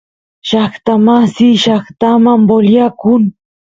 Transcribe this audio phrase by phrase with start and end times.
[0.47, 3.23] llaqtamasiy llaqtaman voliyakun